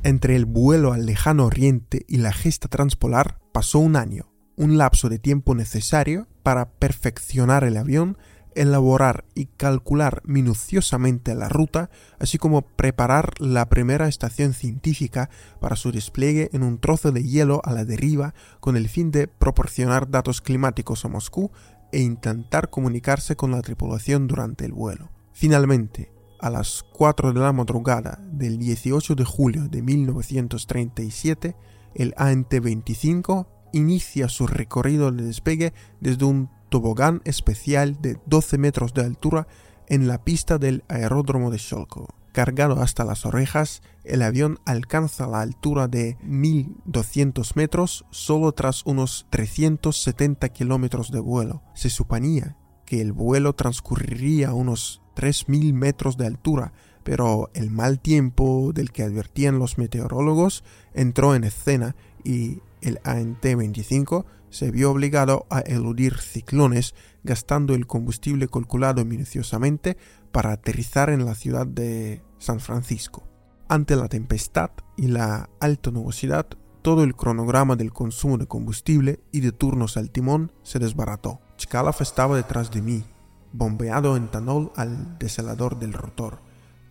Entre 0.02 0.36
el 0.36 0.44
vuelo 0.44 0.92
al 0.92 1.06
lejano 1.06 1.46
oriente 1.46 2.04
y 2.08 2.18
la 2.18 2.32
gesta 2.32 2.68
transpolar 2.68 3.38
pasó 3.52 3.78
un 3.78 3.96
año, 3.96 4.32
un 4.56 4.76
lapso 4.76 5.08
de 5.08 5.18
tiempo 5.18 5.54
necesario 5.54 6.28
para 6.42 6.70
perfeccionar 6.72 7.64
el 7.64 7.76
avión 7.76 8.18
elaborar 8.54 9.24
y 9.34 9.46
calcular 9.46 10.22
minuciosamente 10.24 11.34
la 11.34 11.48
ruta, 11.48 11.90
así 12.18 12.38
como 12.38 12.62
preparar 12.62 13.34
la 13.40 13.68
primera 13.68 14.08
estación 14.08 14.52
científica 14.52 15.30
para 15.60 15.76
su 15.76 15.92
despliegue 15.92 16.50
en 16.52 16.62
un 16.62 16.78
trozo 16.78 17.12
de 17.12 17.22
hielo 17.22 17.60
a 17.64 17.72
la 17.72 17.84
deriva 17.84 18.34
con 18.60 18.76
el 18.76 18.88
fin 18.88 19.10
de 19.10 19.28
proporcionar 19.28 20.10
datos 20.10 20.40
climáticos 20.40 21.04
a 21.04 21.08
Moscú 21.08 21.50
e 21.92 22.00
intentar 22.00 22.70
comunicarse 22.70 23.36
con 23.36 23.50
la 23.50 23.62
tripulación 23.62 24.26
durante 24.26 24.64
el 24.64 24.72
vuelo. 24.72 25.10
Finalmente, 25.32 26.12
a 26.40 26.50
las 26.50 26.84
4 26.92 27.32
de 27.32 27.40
la 27.40 27.52
madrugada 27.52 28.18
del 28.32 28.58
18 28.58 29.14
de 29.14 29.24
julio 29.24 29.68
de 29.68 29.82
1937, 29.82 31.56
el 31.94 32.14
ANT-25 32.16 33.46
inicia 33.72 34.28
su 34.28 34.46
recorrido 34.46 35.12
de 35.12 35.24
despegue 35.24 35.72
desde 36.00 36.24
un 36.24 36.50
tobogán 36.72 37.20
especial 37.26 38.00
de 38.00 38.18
12 38.24 38.56
metros 38.56 38.94
de 38.94 39.02
altura 39.02 39.46
en 39.88 40.08
la 40.08 40.24
pista 40.24 40.56
del 40.56 40.84
aeródromo 40.88 41.50
de 41.50 41.58
Sholko. 41.58 42.08
Cargado 42.32 42.80
hasta 42.80 43.04
las 43.04 43.26
orejas, 43.26 43.82
el 44.04 44.22
avión 44.22 44.58
alcanza 44.64 45.26
la 45.26 45.42
altura 45.42 45.86
de 45.86 46.16
1.200 46.20 47.56
metros 47.56 48.06
solo 48.10 48.52
tras 48.52 48.86
unos 48.86 49.26
370 49.28 50.48
kilómetros 50.48 51.10
de 51.12 51.20
vuelo. 51.20 51.62
Se 51.74 51.90
suponía 51.90 52.56
que 52.86 53.02
el 53.02 53.12
vuelo 53.12 53.52
transcurriría 53.52 54.54
unos 54.54 55.02
3.000 55.14 55.74
metros 55.74 56.16
de 56.16 56.26
altura, 56.26 56.72
pero 57.02 57.50
el 57.52 57.70
mal 57.70 58.00
tiempo 58.00 58.72
del 58.72 58.92
que 58.92 59.02
advertían 59.02 59.58
los 59.58 59.76
meteorólogos 59.76 60.64
entró 60.94 61.34
en 61.34 61.44
escena 61.44 61.96
y 62.24 62.60
el 62.80 62.98
ANT-25 63.04 64.24
se 64.52 64.70
vio 64.70 64.90
obligado 64.90 65.46
a 65.50 65.60
eludir 65.60 66.18
ciclones 66.18 66.94
gastando 67.24 67.74
el 67.74 67.86
combustible 67.86 68.48
calculado 68.48 69.04
minuciosamente 69.04 69.96
para 70.30 70.52
aterrizar 70.52 71.08
en 71.08 71.24
la 71.24 71.34
ciudad 71.34 71.66
de 71.66 72.22
San 72.38 72.60
Francisco. 72.60 73.26
Ante 73.68 73.96
la 73.96 74.08
tempestad 74.08 74.70
y 74.96 75.08
la 75.08 75.48
alta 75.58 75.90
nubosidad, 75.90 76.46
todo 76.82 77.02
el 77.02 77.16
cronograma 77.16 77.76
del 77.76 77.92
consumo 77.92 78.36
de 78.36 78.46
combustible 78.46 79.20
y 79.32 79.40
de 79.40 79.52
turnos 79.52 79.96
al 79.96 80.10
timón 80.10 80.52
se 80.62 80.78
desbarató. 80.78 81.40
Chkalov 81.56 81.96
estaba 82.00 82.36
detrás 82.36 82.70
de 82.70 82.82
mí, 82.82 83.04
bombeado 83.52 84.16
en 84.16 84.30
tanol 84.30 84.70
al 84.76 85.18
deselador 85.18 85.78
del 85.78 85.94
rotor. 85.94 86.40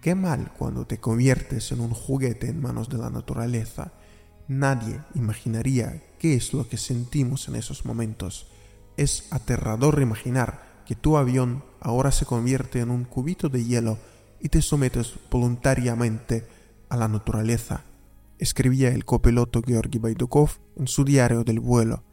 Qué 0.02 0.16
mal 0.16 0.52
cuando 0.58 0.88
te 0.88 1.00
conviertes 1.00 1.72
en 1.72 1.82
un 1.82 1.92
juguete 1.92 2.48
en 2.48 2.60
manos 2.60 2.90
de 2.90 2.98
la 2.98 3.12
naturaleza 3.12 3.94
Nadie 4.52 5.00
imaginaría 5.16 6.04
qué 6.20 6.34
es 6.34 6.52
lo 6.52 6.68
que 6.68 6.76
sentimos 6.76 7.48
en 7.48 7.56
esos 7.56 7.86
momentos. 7.86 8.48
Es 8.98 9.32
aterrador 9.32 10.02
imaginar 10.02 10.84
que 10.86 10.94
tu 10.94 11.16
avión 11.16 11.64
ahora 11.80 12.12
se 12.12 12.26
convierte 12.26 12.82
en 12.82 12.92
un 12.92 13.06
cubito 13.06 13.48
de 13.48 13.64
hielo 13.64 13.98
y 14.42 14.50
te 14.50 14.62
sometes 14.62 15.14
voluntariamente 15.30 16.46
a 16.90 16.98
la 16.98 17.08
naturaleza, 17.08 17.86
escribía 18.40 18.90
el 18.90 19.06
copiloto 19.06 19.62
Georgi 19.66 20.00
Baidukov 20.00 20.50
en 20.76 20.90
su 20.90 21.06
diario 21.06 21.46
del 21.46 21.62
vuelo. 21.62 22.04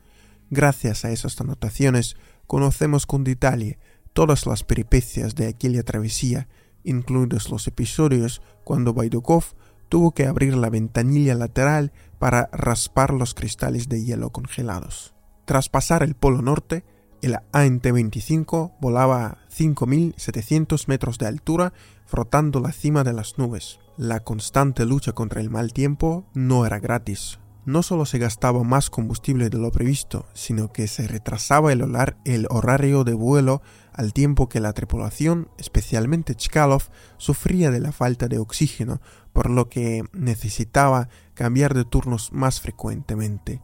Gracias 0.49 1.05
a 1.05 1.11
esas 1.11 1.41
anotaciones 1.41 2.15
conocemos 2.47 3.05
con 3.05 3.25
detalle 3.25 3.81
todas 4.13 4.47
las 4.47 4.63
peripecias 4.63 5.35
de 5.35 5.49
aquella 5.49 5.83
travesía, 5.83 6.47
incluidos 6.85 7.51
los 7.51 7.67
episodios 7.67 8.43
cuando 8.63 8.95
Baidukov 8.95 9.57
tuvo 9.89 10.13
que 10.13 10.27
abrir 10.27 10.57
la 10.57 10.71
ventanilla 10.71 11.35
lateral 11.35 11.93
para 12.19 12.49
raspar 12.53 13.13
los 13.13 13.35
cristales 13.35 13.89
de 13.89 14.05
hielo 14.05 14.31
congelados. 14.31 15.15
Tras 15.45 15.69
pasar 15.69 16.03
el 16.03 16.15
Polo 16.15 16.43
Norte, 16.43 16.85
el 17.23 17.37
ANT-25 17.53 18.75
volaba 18.81 19.27
a 19.27 19.39
5.700 19.49 20.87
metros 20.89 21.19
de 21.19 21.27
altura 21.27 21.73
frotando 22.07 22.61
la 22.61 22.73
cima 22.73 23.05
de 23.05 23.13
las 23.13 23.39
nubes. 23.39 23.81
La 23.97 24.21
constante 24.21 24.85
lucha 24.85 25.13
contra 25.13 25.41
el 25.41 25.51
mal 25.51 25.73
tiempo 25.73 26.27
no 26.35 26.65
era 26.65 26.79
gratis. 26.79 27.39
No 27.69 27.83
solo 27.83 28.07
se 28.07 28.17
gastaba 28.17 28.65
más 28.65 28.89
combustible 28.89 29.51
de 29.51 29.59
lo 29.59 29.71
previsto, 29.71 30.25
sino 30.33 30.73
que 30.73 30.89
se 30.89 31.07
retrasaba 31.07 31.71
el, 31.71 31.85
el 32.25 32.47
horario 32.49 33.05
de 33.05 33.13
vuelo 33.13 33.61
al 33.93 34.15
tiempo 34.15 34.49
que 34.49 34.59
la 34.59 34.73
tripulación, 34.73 35.51
especialmente 35.59 36.35
Chkalov, 36.35 36.85
sufría 37.19 37.71
de 37.71 37.81
la 37.81 37.93
falta 37.93 38.27
de 38.27 38.39
oxígeno, 38.39 39.03
por 39.35 39.51
lo 39.51 39.69
que 39.69 40.03
necesitaba 40.15 41.11
cambiar 41.35 41.75
de 41.75 41.85
turnos 41.85 42.33
más 42.33 42.59
frecuentemente. 42.63 43.61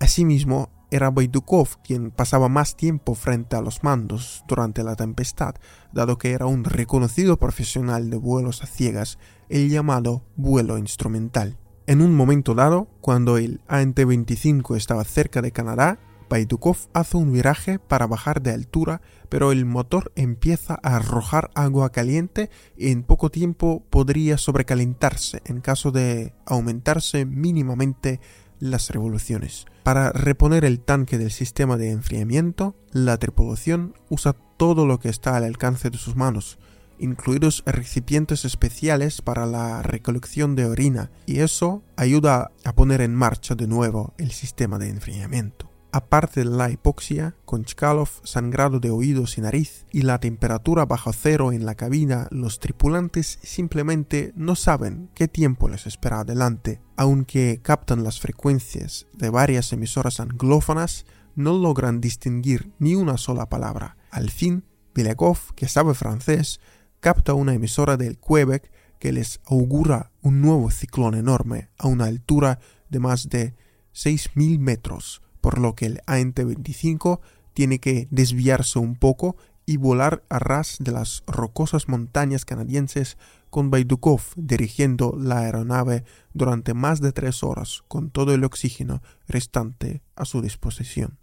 Asimismo, 0.00 0.70
era 0.90 1.12
Baidukov 1.12 1.80
quien 1.84 2.10
pasaba 2.10 2.48
más 2.48 2.74
tiempo 2.74 3.14
frente 3.14 3.54
a 3.54 3.60
los 3.60 3.84
mandos 3.84 4.42
durante 4.48 4.82
la 4.82 4.96
tempestad, 4.96 5.54
dado 5.92 6.18
que 6.18 6.32
era 6.32 6.46
un 6.46 6.64
reconocido 6.64 7.36
profesional 7.36 8.10
de 8.10 8.16
vuelos 8.16 8.64
a 8.64 8.66
ciegas, 8.66 9.20
el 9.48 9.70
llamado 9.70 10.24
vuelo 10.34 10.78
instrumental. 10.78 11.58
En 11.88 12.02
un 12.02 12.16
momento 12.16 12.54
dado, 12.54 12.88
cuando 13.00 13.38
el 13.38 13.60
ANT-25 13.68 14.76
estaba 14.76 15.04
cerca 15.04 15.40
de 15.40 15.52
Canadá, 15.52 16.00
Baidukov 16.28 16.76
hace 16.92 17.16
un 17.16 17.32
viraje 17.32 17.78
para 17.78 18.08
bajar 18.08 18.42
de 18.42 18.50
altura, 18.50 19.00
pero 19.28 19.52
el 19.52 19.64
motor 19.66 20.10
empieza 20.16 20.80
a 20.82 20.96
arrojar 20.96 21.50
agua 21.54 21.90
caliente 21.90 22.50
y 22.76 22.90
en 22.90 23.04
poco 23.04 23.30
tiempo 23.30 23.84
podría 23.88 24.36
sobrecalentarse 24.36 25.42
en 25.44 25.60
caso 25.60 25.92
de 25.92 26.34
aumentarse 26.44 27.24
mínimamente 27.24 28.20
las 28.58 28.90
revoluciones. 28.90 29.66
Para 29.84 30.10
reponer 30.10 30.64
el 30.64 30.80
tanque 30.80 31.18
del 31.18 31.30
sistema 31.30 31.76
de 31.76 31.90
enfriamiento, 31.90 32.74
la 32.90 33.16
tripulación 33.18 33.94
usa 34.08 34.34
todo 34.56 34.86
lo 34.86 34.98
que 34.98 35.08
está 35.08 35.36
al 35.36 35.44
alcance 35.44 35.90
de 35.90 35.98
sus 35.98 36.16
manos, 36.16 36.58
incluidos 36.98 37.62
recipientes 37.66 38.44
especiales 38.44 39.22
para 39.22 39.46
la 39.46 39.82
recolección 39.82 40.56
de 40.56 40.66
orina, 40.66 41.10
y 41.26 41.40
eso 41.40 41.82
ayuda 41.96 42.50
a 42.64 42.74
poner 42.74 43.00
en 43.00 43.14
marcha 43.14 43.54
de 43.54 43.66
nuevo 43.66 44.14
el 44.18 44.32
sistema 44.32 44.78
de 44.78 44.88
enfriamiento. 44.88 45.70
Aparte 45.92 46.40
de 46.40 46.50
la 46.50 46.70
hipoxia, 46.70 47.36
con 47.46 47.64
Chkalov, 47.64 48.10
sangrado 48.22 48.80
de 48.80 48.90
oídos 48.90 49.38
y 49.38 49.40
nariz 49.40 49.86
y 49.90 50.02
la 50.02 50.18
temperatura 50.18 50.84
bajo 50.84 51.10
cero 51.14 51.52
en 51.52 51.64
la 51.64 51.74
cabina, 51.74 52.28
los 52.30 52.60
tripulantes 52.60 53.38
simplemente 53.42 54.32
no 54.36 54.56
saben 54.56 55.08
qué 55.14 55.26
tiempo 55.26 55.70
les 55.70 55.86
espera 55.86 56.20
adelante. 56.20 56.82
Aunque 56.96 57.60
captan 57.62 58.04
las 58.04 58.20
frecuencias 58.20 59.06
de 59.14 59.30
varias 59.30 59.72
emisoras 59.72 60.20
anglófonas, 60.20 61.06
no 61.34 61.56
logran 61.56 62.02
distinguir 62.02 62.72
ni 62.78 62.94
una 62.94 63.16
sola 63.16 63.48
palabra. 63.48 63.96
Al 64.10 64.28
fin, 64.28 64.64
Bilegov, 64.94 65.54
que 65.54 65.68
sabe 65.68 65.94
francés, 65.94 66.60
capta 67.00 67.34
una 67.34 67.54
emisora 67.54 67.96
del 67.96 68.18
Quebec 68.18 68.70
que 68.98 69.12
les 69.12 69.40
augura 69.46 70.12
un 70.22 70.40
nuevo 70.40 70.70
ciclón 70.70 71.14
enorme 71.14 71.68
a 71.78 71.86
una 71.88 72.06
altura 72.06 72.58
de 72.88 72.98
más 73.00 73.28
de 73.28 73.54
6.000 73.94 74.58
metros 74.58 75.22
por 75.40 75.60
lo 75.60 75.74
que 75.76 75.86
el 75.86 76.00
ANT-25 76.06 77.20
tiene 77.54 77.78
que 77.78 78.08
desviarse 78.10 78.80
un 78.80 78.96
poco 78.96 79.36
y 79.64 79.76
volar 79.76 80.24
a 80.28 80.38
ras 80.38 80.76
de 80.80 80.92
las 80.92 81.22
rocosas 81.26 81.88
montañas 81.88 82.44
canadienses 82.44 83.16
con 83.48 83.70
Baidukov 83.70 84.20
dirigiendo 84.36 85.16
la 85.16 85.38
aeronave 85.40 86.04
durante 86.34 86.74
más 86.74 87.00
de 87.00 87.12
tres 87.12 87.42
horas 87.42 87.84
con 87.88 88.10
todo 88.10 88.34
el 88.34 88.44
oxígeno 88.44 89.02
restante 89.28 90.02
a 90.14 90.24
su 90.24 90.42
disposición. 90.42 91.18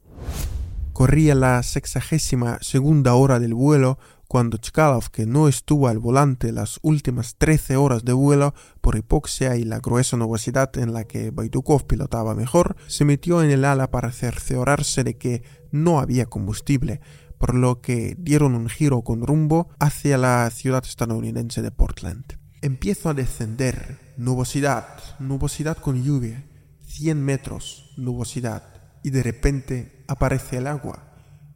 Corría 0.94 1.36
la 1.36 1.62
sexagésima 1.63 2.60
segunda 2.62 3.15
hora 3.15 3.39
del 3.39 3.53
vuelo 3.53 3.98
cuando 4.33 4.57
Chkalov, 4.57 5.11
que 5.11 5.27
no 5.27 5.47
estuvo 5.47 5.87
al 5.87 5.99
volante 5.99 6.51
las 6.51 6.79
últimas 6.81 7.35
13 7.35 7.77
horas 7.77 8.03
de 8.03 8.13
vuelo 8.13 8.55
por 8.81 8.97
hipoxia 8.97 9.57
y 9.57 9.63
la 9.63 9.77
gruesa 9.77 10.17
nubosidad 10.17 10.75
en 10.79 10.91
la 10.91 11.03
que 11.03 11.29
Baidukov 11.29 11.85
pilotaba 11.85 12.33
mejor, 12.33 12.75
se 12.87 13.05
metió 13.05 13.43
en 13.43 13.51
el 13.51 13.63
ala 13.63 13.91
para 13.91 14.11
cerciorarse 14.11 15.03
de 15.03 15.19
que 15.19 15.43
no 15.69 15.99
había 15.99 16.25
combustible, 16.25 16.99
por 17.37 17.53
lo 17.53 17.79
que 17.79 18.15
dieron 18.17 18.55
un 18.55 18.69
giro 18.69 19.03
con 19.03 19.21
rumbo 19.21 19.69
hacia 19.77 20.17
la 20.17 20.49
ciudad 20.49 20.83
estadounidense 20.83 21.61
de 21.61 21.69
Portland. 21.69 22.25
Empiezo 22.63 23.09
a 23.09 23.13
descender, 23.13 23.99
nubosidad, 24.17 24.97
nubosidad 25.19 25.77
con 25.77 26.03
lluvia, 26.03 26.43
100 26.87 27.23
metros, 27.23 27.93
nubosidad, 27.97 28.63
y 29.03 29.11
de 29.11 29.21
repente 29.21 30.03
aparece 30.07 30.57
el 30.57 30.65
agua 30.65 31.12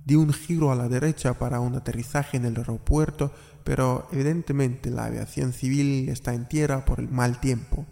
Di 0.08 0.16
un 0.16 0.32
giro 0.32 0.72
a 0.72 0.76
la 0.76 0.88
derecha 0.88 1.34
para 1.34 1.60
un 1.60 1.76
aterrizaje 1.76 2.38
en 2.38 2.46
el 2.46 2.56
aeropuerto, 2.56 3.34
pero 3.66 4.08
evidentemente 4.14 4.90
la 4.90 5.04
aviación 5.04 5.52
civil 5.52 6.08
está 6.08 6.34
en 6.34 6.48
tierra 6.48 6.86
por 6.86 7.02
el 7.02 7.10
mal 7.10 7.42
tiempo. 7.42 7.86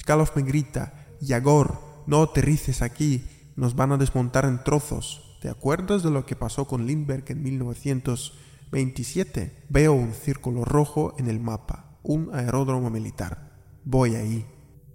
Skalov 0.00 0.30
me 0.34 0.42
grita, 0.42 1.06
Yagor, 1.20 1.80
no 2.08 2.22
aterrices 2.22 2.82
aquí, 2.82 3.22
nos 3.54 3.76
van 3.76 3.92
a 3.92 3.98
desmontar 3.98 4.46
en 4.46 4.64
trozos. 4.64 5.38
¿Te 5.40 5.48
acuerdas 5.48 6.02
de 6.02 6.10
lo 6.10 6.26
que 6.26 6.34
pasó 6.34 6.66
con 6.66 6.88
Lindbergh 6.88 7.30
en 7.30 7.44
1927? 7.44 9.66
Veo 9.68 9.92
un 9.92 10.12
círculo 10.12 10.64
rojo 10.64 11.14
en 11.18 11.28
el 11.28 11.38
mapa, 11.38 12.00
un 12.02 12.34
aeródromo 12.34 12.90
militar. 12.90 13.52
Voy 13.84 14.16
ahí 14.16 14.44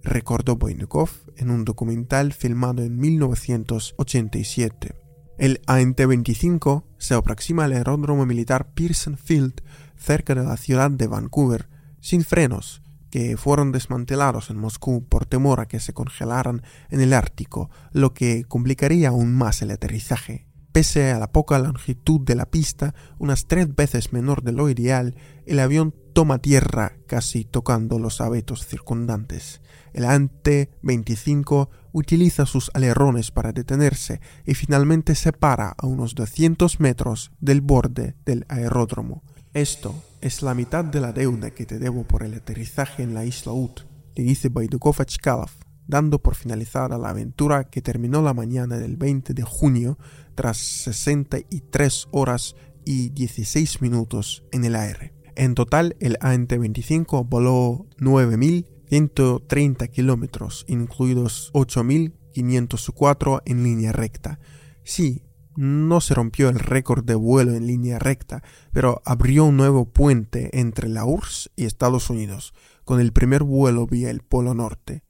recordó 0.06 0.56
Boynikov 0.56 1.10
en 1.36 1.50
un 1.50 1.64
documental 1.64 2.34
filmado 2.34 2.82
en 2.82 2.98
1987. 2.98 5.05
El 5.38 5.60
ANT-25 5.66 6.84
se 6.96 7.14
aproxima 7.14 7.64
al 7.64 7.72
aeródromo 7.72 8.24
militar 8.24 8.72
Pearson 8.72 9.18
Field 9.18 9.60
cerca 9.96 10.34
de 10.34 10.42
la 10.42 10.56
ciudad 10.56 10.90
de 10.90 11.06
Vancouver, 11.06 11.68
sin 12.00 12.24
frenos, 12.24 12.80
que 13.10 13.36
fueron 13.36 13.70
desmantelados 13.70 14.48
en 14.48 14.56
Moscú 14.56 15.04
por 15.04 15.26
temor 15.26 15.60
a 15.60 15.68
que 15.68 15.78
se 15.78 15.92
congelaran 15.92 16.62
en 16.88 17.00
el 17.02 17.12
Ártico, 17.12 17.70
lo 17.92 18.14
que 18.14 18.44
complicaría 18.44 19.08
aún 19.08 19.34
más 19.34 19.60
el 19.60 19.70
aterrizaje. 19.70 20.46
Pese 20.76 21.10
a 21.10 21.18
la 21.18 21.32
poca 21.32 21.58
longitud 21.58 22.20
de 22.20 22.34
la 22.34 22.44
pista, 22.44 22.94
unas 23.18 23.46
tres 23.46 23.74
veces 23.74 24.12
menor 24.12 24.42
de 24.42 24.52
lo 24.52 24.68
ideal, 24.68 25.14
el 25.46 25.58
avión 25.58 25.94
toma 26.12 26.38
tierra 26.38 26.98
casi 27.06 27.46
tocando 27.46 27.98
los 27.98 28.20
abetos 28.20 28.66
circundantes. 28.66 29.62
El 29.94 30.04
ANT-25 30.04 31.70
utiliza 31.92 32.44
sus 32.44 32.70
alerones 32.74 33.30
para 33.30 33.52
detenerse 33.52 34.20
y 34.44 34.52
finalmente 34.52 35.14
se 35.14 35.32
para 35.32 35.70
a 35.70 35.86
unos 35.86 36.14
200 36.14 36.78
metros 36.78 37.32
del 37.40 37.62
borde 37.62 38.14
del 38.26 38.44
aeródromo. 38.50 39.22
Esto 39.54 39.94
es 40.20 40.42
la 40.42 40.52
mitad 40.52 40.84
de 40.84 41.00
la 41.00 41.12
deuda 41.12 41.52
que 41.52 41.64
te 41.64 41.78
debo 41.78 42.04
por 42.04 42.22
el 42.22 42.34
aterrizaje 42.34 43.02
en 43.02 43.14
la 43.14 43.24
isla 43.24 43.52
Ut, 43.52 43.80
le 44.14 44.24
dice 44.24 44.50
Baidukov 44.50 45.00
a 45.00 45.06
Chkalov, 45.06 45.52
dando 45.86 46.20
por 46.20 46.34
finalizada 46.34 46.98
la 46.98 47.10
aventura 47.10 47.64
que 47.64 47.82
terminó 47.82 48.22
la 48.22 48.34
mañana 48.34 48.78
del 48.78 48.96
20 48.96 49.34
de 49.34 49.42
junio 49.42 49.98
tras 50.34 50.56
63 50.56 52.08
horas 52.10 52.56
y 52.84 53.10
16 53.10 53.82
minutos 53.82 54.44
en 54.52 54.64
el 54.64 54.76
aire. 54.76 55.14
En 55.34 55.54
total, 55.54 55.96
el 56.00 56.16
ANT-25 56.20 57.28
voló 57.28 57.86
9.000 57.98 58.66
130 58.88 59.88
kilómetros, 59.88 60.64
incluidos 60.68 61.50
8.504 61.54 63.42
en 63.44 63.64
línea 63.64 63.92
recta. 63.92 64.38
Sí, 64.84 65.22
no 65.56 66.00
se 66.00 66.14
rompió 66.14 66.48
el 66.48 66.58
récord 66.58 67.04
de 67.04 67.14
vuelo 67.14 67.54
en 67.54 67.66
línea 67.66 67.98
recta, 67.98 68.42
pero 68.72 69.02
abrió 69.04 69.44
un 69.46 69.56
nuevo 69.56 69.86
puente 69.86 70.58
entre 70.58 70.88
la 70.88 71.04
URSS 71.04 71.50
y 71.56 71.64
Estados 71.64 72.10
Unidos, 72.10 72.54
con 72.84 73.00
el 73.00 73.12
primer 73.12 73.42
vuelo 73.42 73.86
vía 73.86 74.10
el 74.10 74.20
Polo 74.20 74.54
Norte. 74.54 75.02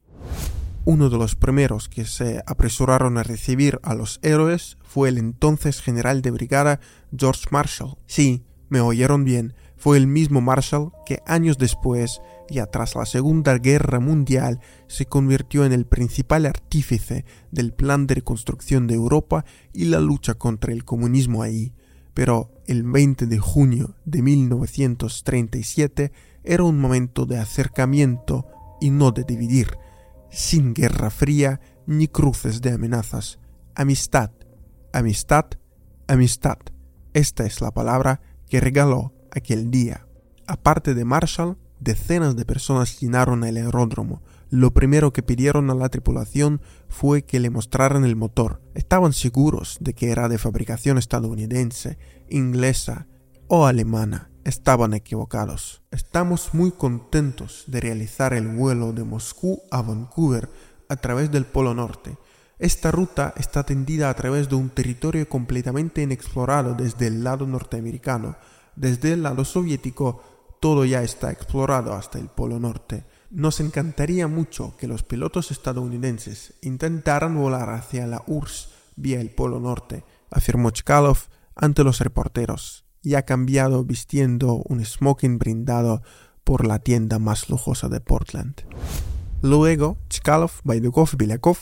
Uno 0.89 1.11
de 1.11 1.19
los 1.19 1.35
primeros 1.35 1.89
que 1.89 2.05
se 2.05 2.45
apresuraron 2.47 3.19
a 3.19 3.25
recibir 3.25 3.81
a 3.83 3.97
los 3.97 4.21
héroes 4.23 4.79
fue 4.85 5.09
el 5.09 5.19
entonces 5.19 5.81
general 5.81 6.23
de 6.23 6.31
brigada 6.31 6.79
George 7.11 7.47
Marshall. 7.51 7.97
Sí, 8.07 8.45
me 8.69 8.81
oyeron 8.81 9.25
bien, 9.25 9.55
fue 9.77 9.97
el 9.97 10.07
mismo 10.07 10.41
Marshall 10.41 10.93
que 11.05 11.25
años 11.27 11.59
después, 11.59 12.21
ya 12.49 12.67
tras 12.67 12.95
la 12.95 13.05
Segunda 13.05 13.59
Guerra 13.59 13.99
Mundial, 13.99 14.61
se 14.87 15.07
convirtió 15.07 15.65
en 15.65 15.73
el 15.73 15.87
principal 15.87 16.47
artífice 16.47 17.25
del 17.51 17.73
plan 17.73 18.07
de 18.07 18.15
reconstrucción 18.15 18.87
de 18.87 18.95
Europa 18.95 19.45
y 19.73 19.87
la 19.87 19.99
lucha 19.99 20.35
contra 20.35 20.73
el 20.73 20.85
comunismo 20.85 21.43
ahí. 21.43 21.73
Pero 22.15 22.53
el 22.69 22.85
20 22.85 23.27
de 23.27 23.39
junio 23.39 23.97
de 24.05 24.23
1937 24.23 26.13
era 26.45 26.63
un 26.63 26.79
momento 26.79 27.27
de 27.27 27.39
acercamiento 27.39 28.47
y 28.81 28.91
no 28.91 29.11
de 29.11 29.25
dividir, 29.25 29.79
sin 30.37 30.75
guerra 30.75 31.09
fría 31.09 31.61
ni 31.87 32.09
cruces 32.09 32.61
de 32.61 32.71
amenazas. 32.71 33.39
Amistad, 33.75 34.31
amistad, 34.93 35.47
amistad. 36.07 36.59
Esta 37.15 37.47
es 37.47 37.63
la 37.63 37.73
palabra 37.73 38.21
que 38.47 38.61
regaló 38.61 39.15
aquel 39.31 39.71
día. 39.71 40.07
Aparte 40.47 40.93
de 40.93 41.07
Marshall, 41.07 41.57
decenas 41.81 42.37
de 42.37 42.45
personas 42.45 43.01
llenaron 43.01 43.45
el 43.45 43.57
aeródromo. 43.57 44.23
Lo 44.51 44.75
primero 44.75 45.11
que 45.11 45.23
pidieron 45.23 45.71
a 45.71 45.75
la 45.75 45.89
tripulación 45.89 46.61
fue 46.89 47.23
que 47.23 47.41
le 47.41 47.49
mostraran 47.49 48.05
el 48.05 48.15
motor. 48.15 48.61
Estaban 48.75 49.15
seguros 49.15 49.79
de 49.81 49.95
que 49.95 50.11
era 50.11 50.29
de 50.29 50.37
fabricación 50.37 50.99
estadounidense, 50.99 51.99
inglesa 52.29 53.07
o 53.49 53.65
alemana. 53.65 54.31
Estaban 54.47 54.95
equivocados. 54.95 55.83
Estamos 55.91 56.55
muy 56.55 56.71
contentos 56.71 57.65
de 57.67 57.81
realizar 57.81 58.33
el 58.33 58.47
vuelo 58.47 58.93
de 58.93 59.03
Moscú 59.03 59.61
a 59.73 59.83
Vancouver 59.83 60.49
a 60.89 60.95
través 60.95 61.33
del 61.33 61.47
Polo 61.47 61.75
Norte. 61.75 62.17
Esta 62.61 62.93
ruta 62.93 63.35
está 63.37 63.65
tendida 63.65 64.09
a 64.09 64.15
través 64.15 64.49
de 64.49 64.55
un 64.55 64.71
territorio 64.71 65.29
completamente 65.29 66.01
inexplorado 66.03 66.75
desde 66.75 67.09
el 67.09 67.25
lado 67.25 67.45
norteamericano 67.45 68.37
desde 68.77 69.15
el 69.15 69.25
lado 69.25 69.45
soviético 69.45 70.23
todo 70.61 70.85
ya 70.85 71.03
está 71.03 71.33
explorado 71.33 71.95
hasta 71.95 72.21
el 72.21 72.29
Polo 72.29 72.61
Norte. 72.61 73.05
Nos 73.31 73.59
encantaría 73.59 74.29
mucho 74.29 74.77
que 74.79 74.87
los 74.87 75.03
pilotos 75.03 75.51
estadounidenses 75.51 76.55
intentaran 76.63 77.35
volar 77.35 77.71
hacia 77.71 78.07
la 78.07 78.23
URSS 78.29 78.69
vía 78.95 79.21
el 79.21 79.31
Polo 79.31 79.59
Norte, 79.59 80.05
afirmó 80.31 80.71
Chkalov 80.71 81.19
ante 81.57 81.83
los 81.83 81.99
reporteros, 81.99 82.86
y 83.07 83.15
ha 83.15 83.23
cambiado 83.23 83.85
vistiendo 83.85 84.65
un 84.67 84.85
smoking 84.85 85.39
brindado 85.39 86.03
por 86.43 86.67
la 86.67 86.81
tienda 86.81 87.21
más 87.21 87.49
lujosa 87.49 87.89
de 87.89 88.01
Portland. 88.01 88.63
Luego, 89.43 89.97
Chkalov, 90.09 90.51
Baidukov 90.65 91.11
y 91.13 91.17
Bilyakov 91.17 91.57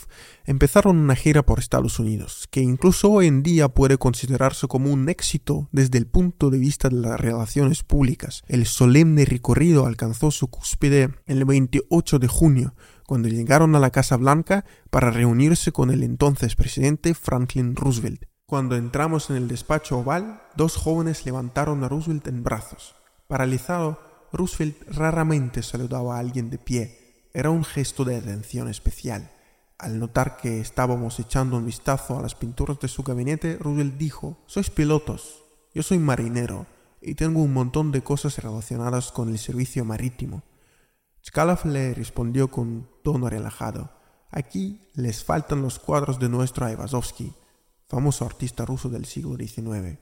empezaron 0.46 0.96
una 0.96 1.14
gira 1.14 1.44
por 1.44 1.58
Estados 1.58 1.98
Unidos, 1.98 2.48
que 2.50 2.62
incluso 2.62 3.10
hoy 3.10 3.26
en 3.26 3.42
día 3.42 3.68
puede 3.68 3.98
considerarse 3.98 4.68
como 4.68 4.90
un 4.90 5.10
éxito 5.10 5.68
desde 5.70 5.98
el 5.98 6.06
punto 6.06 6.48
de 6.48 6.56
vista 6.56 6.88
de 6.88 6.96
las 6.96 7.20
relaciones 7.20 7.82
públicas. 7.82 8.42
El 8.48 8.64
solemne 8.64 9.26
recorrido 9.26 9.84
alcanzó 9.84 10.30
su 10.30 10.48
cúspide 10.48 11.10
el 11.26 11.44
28 11.44 12.20
de 12.20 12.28
junio, 12.28 12.74
cuando 13.06 13.28
llegaron 13.28 13.74
a 13.74 13.80
la 13.80 13.90
Casa 13.90 14.16
Blanca 14.16 14.64
para 14.88 15.10
reunirse 15.10 15.72
con 15.72 15.90
el 15.90 16.04
entonces 16.04 16.56
presidente 16.56 17.12
Franklin 17.12 17.76
Roosevelt. 17.76 18.24
Cuando 18.46 18.76
entramos 18.76 19.30
en 19.30 19.36
el 19.36 19.48
despacho 19.48 19.98
oval, 19.98 20.42
dos 20.54 20.76
jóvenes 20.76 21.24
levantaron 21.24 21.82
a 21.82 21.88
Roosevelt 21.88 22.26
en 22.26 22.42
brazos. 22.42 22.94
Paralizado, 23.26 23.98
Roosevelt 24.32 24.76
raramente 24.86 25.62
saludaba 25.62 26.16
a 26.16 26.18
alguien 26.18 26.50
de 26.50 26.58
pie, 26.58 27.30
era 27.32 27.48
un 27.48 27.64
gesto 27.64 28.04
de 28.04 28.16
atención 28.16 28.68
especial. 28.68 29.30
Al 29.78 29.98
notar 29.98 30.36
que 30.36 30.60
estábamos 30.60 31.18
echando 31.20 31.56
un 31.56 31.64
vistazo 31.64 32.18
a 32.18 32.22
las 32.22 32.34
pinturas 32.34 32.78
de 32.80 32.88
su 32.88 33.02
gabinete, 33.02 33.56
Roosevelt 33.56 33.96
dijo, 33.96 34.36
Sois 34.46 34.68
pilotos, 34.68 35.42
yo 35.74 35.82
soy 35.82 35.98
marinero 35.98 36.66
y 37.00 37.14
tengo 37.14 37.42
un 37.42 37.52
montón 37.54 37.92
de 37.92 38.02
cosas 38.02 38.38
relacionadas 38.38 39.10
con 39.10 39.30
el 39.30 39.38
servicio 39.38 39.86
marítimo. 39.86 40.42
Chkalov 41.22 41.64
le 41.64 41.94
respondió 41.94 42.50
con 42.50 42.90
tono 43.02 43.30
relajado, 43.30 43.90
Aquí 44.30 44.80
les 44.94 45.24
faltan 45.24 45.62
los 45.62 45.78
cuadros 45.78 46.18
de 46.18 46.28
nuestro 46.28 46.66
Aivazovsky, 46.66 47.32
famoso 47.88 48.24
artista 48.24 48.64
ruso 48.64 48.88
del 48.88 49.04
siglo 49.04 49.36
XIX. 49.36 49.98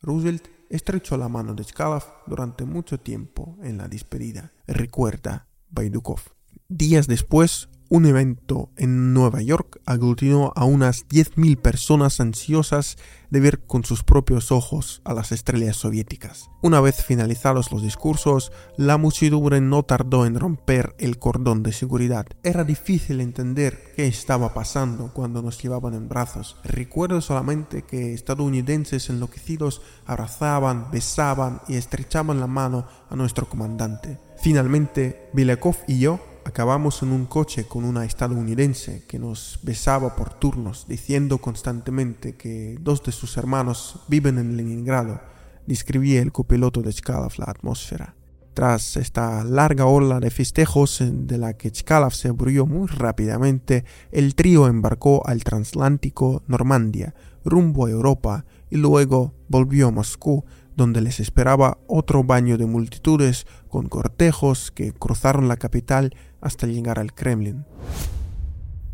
Roosevelt 0.00 0.48
estrechó 0.68 1.16
la 1.16 1.28
mano 1.28 1.54
de 1.54 1.64
Chkalov 1.64 2.04
durante 2.26 2.64
mucho 2.64 2.98
tiempo 2.98 3.56
en 3.62 3.78
la 3.78 3.88
despedida. 3.88 4.52
Recuerda, 4.66 5.46
Baidukov. 5.70 6.20
Días 6.68 7.06
después, 7.06 7.68
Un 7.94 8.06
evento 8.06 8.70
en 8.78 9.12
Nueva 9.12 9.42
York 9.42 9.82
aglutinó 9.84 10.54
a 10.56 10.64
unas 10.64 11.06
10.000 11.08 11.58
personas 11.58 12.20
ansiosas 12.20 12.96
de 13.28 13.38
ver 13.38 13.66
con 13.66 13.84
sus 13.84 14.02
propios 14.02 14.50
ojos 14.50 15.02
a 15.04 15.12
las 15.12 15.30
estrellas 15.30 15.76
soviéticas. 15.76 16.48
Una 16.62 16.80
vez 16.80 17.04
finalizados 17.04 17.70
los 17.70 17.82
discursos, 17.82 18.50
la 18.78 18.96
muchedumbre 18.96 19.60
no 19.60 19.82
tardó 19.82 20.24
en 20.24 20.40
romper 20.40 20.94
el 20.98 21.18
cordón 21.18 21.62
de 21.62 21.74
seguridad. 21.74 22.24
Era 22.42 22.64
difícil 22.64 23.20
entender 23.20 23.92
qué 23.94 24.06
estaba 24.06 24.54
pasando 24.54 25.12
cuando 25.12 25.42
nos 25.42 25.62
llevaban 25.62 25.92
en 25.92 26.08
brazos. 26.08 26.56
Recuerdo 26.64 27.20
solamente 27.20 27.82
que 27.82 28.14
estadounidenses 28.14 29.10
enloquecidos 29.10 29.82
abrazaban, 30.06 30.90
besaban 30.90 31.60
y 31.68 31.74
estrechaban 31.74 32.40
la 32.40 32.46
mano 32.46 32.86
a 33.10 33.16
nuestro 33.16 33.50
comandante. 33.50 34.18
Finalmente, 34.38 35.28
Bilekov 35.34 35.76
y 35.86 35.98
yo 35.98 36.31
acabamos 36.44 37.02
en 37.02 37.12
un 37.12 37.26
coche 37.26 37.64
con 37.64 37.84
una 37.84 38.04
estadounidense 38.04 39.04
que 39.06 39.18
nos 39.18 39.58
besaba 39.62 40.16
por 40.16 40.34
turnos, 40.34 40.86
diciendo 40.88 41.38
constantemente 41.38 42.36
que 42.36 42.76
dos 42.80 43.02
de 43.02 43.12
sus 43.12 43.36
hermanos 43.36 44.00
viven 44.08 44.38
en 44.38 44.56
Leningrado, 44.56 45.20
describía 45.66 46.20
el 46.20 46.32
copiloto 46.32 46.82
de 46.82 46.92
Chkalov 46.92 47.32
la 47.38 47.46
atmósfera. 47.46 48.14
Tras 48.54 48.96
esta 48.96 49.44
larga 49.44 49.86
ola 49.86 50.20
de 50.20 50.30
festejos 50.30 51.02
de 51.02 51.38
la 51.38 51.54
que 51.54 51.70
Chkalov 51.70 52.12
se 52.12 52.28
aburrió 52.28 52.66
muy 52.66 52.86
rápidamente, 52.86 53.84
el 54.10 54.34
trío 54.34 54.66
embarcó 54.66 55.26
al 55.26 55.42
transatlántico 55.42 56.42
Normandia, 56.46 57.14
rumbo 57.44 57.86
a 57.86 57.90
Europa, 57.90 58.44
y 58.68 58.76
luego 58.76 59.34
volvió 59.48 59.88
a 59.88 59.90
Moscú, 59.90 60.44
donde 60.76 61.00
les 61.00 61.20
esperaba 61.20 61.78
otro 61.86 62.24
baño 62.24 62.58
de 62.58 62.66
multitudes 62.66 63.46
con 63.68 63.88
cortejos 63.88 64.70
que 64.70 64.92
cruzaron 64.92 65.48
la 65.48 65.56
capital 65.56 66.14
hasta 66.42 66.66
llegar 66.66 66.98
al 66.98 67.14
Kremlin. 67.14 67.64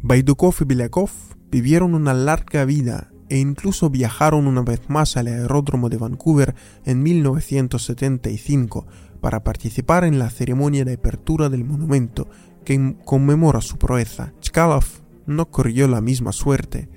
Baidukov 0.02 0.54
y 0.60 0.64
Bilyakov 0.64 1.10
vivieron 1.50 1.94
una 1.94 2.14
larga 2.14 2.64
vida 2.64 3.10
e 3.28 3.38
incluso 3.38 3.90
viajaron 3.90 4.46
una 4.46 4.62
vez 4.62 4.88
más 4.88 5.16
al 5.16 5.26
aeródromo 5.26 5.88
de 5.88 5.96
Vancouver 5.96 6.54
en 6.84 7.02
1975 7.02 8.86
para 9.20 9.42
participar 9.42 10.04
en 10.04 10.18
la 10.18 10.30
ceremonia 10.30 10.84
de 10.84 10.94
apertura 10.94 11.48
del 11.48 11.64
monumento 11.64 12.28
que 12.64 12.96
conmemora 13.04 13.60
su 13.60 13.76
proeza. 13.76 14.32
Chkalov 14.40 14.84
no 15.26 15.50
corrió 15.50 15.88
la 15.88 16.00
misma 16.00 16.32
suerte. 16.32 16.88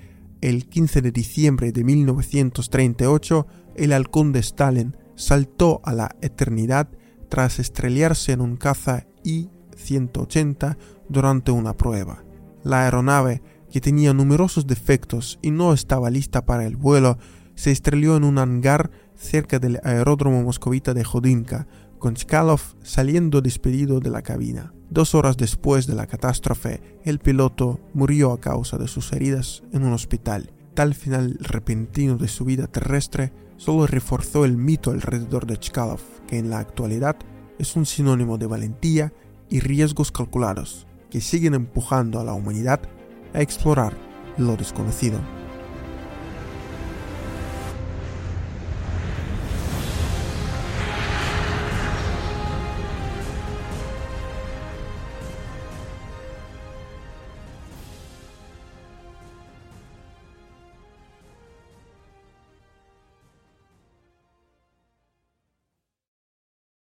El 0.41 0.67
15 0.67 1.01
de 1.01 1.11
diciembre 1.11 1.71
de 1.71 1.83
1938, 1.83 3.47
el 3.75 3.93
halcón 3.93 4.31
de 4.31 4.39
Stalin 4.39 4.97
saltó 5.15 5.81
a 5.83 5.93
la 5.93 6.15
eternidad 6.21 6.89
tras 7.29 7.59
estrellarse 7.59 8.31
en 8.31 8.41
un 8.41 8.57
caza 8.57 9.05
y 9.23 9.49
180 9.81 10.77
durante 11.09 11.51
una 11.51 11.75
prueba. 11.75 12.23
La 12.63 12.85
aeronave, 12.85 13.41
que 13.71 13.81
tenía 13.81 14.13
numerosos 14.13 14.67
defectos 14.67 15.39
y 15.41 15.51
no 15.51 15.73
estaba 15.73 16.09
lista 16.09 16.45
para 16.45 16.65
el 16.65 16.75
vuelo, 16.75 17.17
se 17.55 17.71
estrelló 17.71 18.15
en 18.15 18.23
un 18.23 18.37
hangar 18.37 18.91
cerca 19.15 19.59
del 19.59 19.79
aeródromo 19.83 20.41
moscovita 20.43 20.93
de 20.93 21.03
Jodinka, 21.03 21.67
con 21.99 22.15
Chkalov 22.15 22.61
saliendo 22.81 23.41
despedido 23.41 23.99
de 23.99 24.09
la 24.09 24.23
cabina. 24.23 24.73
Dos 24.89 25.13
horas 25.13 25.37
después 25.37 25.85
de 25.85 25.93
la 25.93 26.07
catástrofe, 26.07 26.81
el 27.03 27.19
piloto 27.19 27.79
murió 27.93 28.31
a 28.33 28.39
causa 28.39 28.77
de 28.77 28.87
sus 28.87 29.13
heridas 29.13 29.63
en 29.71 29.83
un 29.83 29.93
hospital. 29.93 30.51
Tal 30.73 30.95
final 30.95 31.37
repentino 31.39 32.17
de 32.17 32.27
su 32.27 32.43
vida 32.43 32.67
terrestre 32.67 33.31
solo 33.57 33.85
reforzó 33.85 34.45
el 34.45 34.57
mito 34.57 34.89
alrededor 34.89 35.45
de 35.45 35.57
Chkalov, 35.57 36.01
que 36.27 36.39
en 36.39 36.49
la 36.49 36.59
actualidad 36.59 37.17
es 37.59 37.75
un 37.75 37.85
sinónimo 37.85 38.39
de 38.39 38.47
valentía 38.47 39.13
y 39.51 39.59
riesgos 39.59 40.11
calculados 40.11 40.87
que 41.11 41.21
siguen 41.21 41.53
empujando 41.53 42.19
a 42.19 42.23
la 42.23 42.33
humanidad 42.33 42.81
a 43.33 43.41
explorar 43.41 43.95
lo 44.37 44.55
desconocido. 44.55 45.19